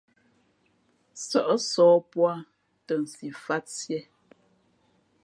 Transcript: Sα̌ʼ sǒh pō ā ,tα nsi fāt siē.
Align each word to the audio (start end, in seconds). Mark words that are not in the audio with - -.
Sα̌ʼ 1.25 1.55
sǒh 1.71 1.95
pō 2.11 2.21
ā 2.33 2.35
,tα 2.85 2.93
nsi 3.01 3.27
fāt 3.43 3.65
siē. 3.77 3.99